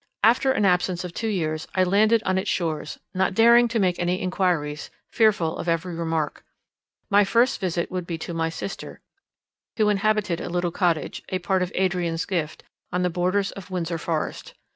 After 0.23 0.51
an 0.51 0.65
absence 0.65 1.03
of 1.03 1.13
two 1.13 1.27
years 1.27 1.67
I 1.75 1.83
landed 1.83 2.23
on 2.25 2.39
its 2.39 2.49
shores, 2.49 2.97
not 3.13 3.35
daring 3.35 3.67
to 3.67 3.77
make 3.77 3.99
any 3.99 4.19
inquiries, 4.19 4.89
fearful 5.11 5.55
of 5.59 5.67
every 5.69 5.93
remark. 5.93 6.43
My 7.11 7.23
first 7.23 7.59
visit 7.61 7.91
would 7.91 8.07
be 8.07 8.17
to 8.17 8.33
my 8.33 8.49
sister, 8.49 8.99
who 9.77 9.89
inhabited 9.89 10.41
a 10.41 10.49
little 10.49 10.71
cottage, 10.71 11.21
a 11.29 11.37
part 11.37 11.61
of 11.61 11.71
Adrian's 11.75 12.25
gift, 12.25 12.63
on 12.91 13.03
the 13.03 13.11
borders 13.11 13.51
of 13.51 13.69
Windsor 13.69 13.99
Forest. 13.99 14.55